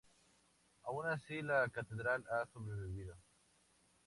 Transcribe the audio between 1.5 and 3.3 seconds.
catedral ha sobrevivido.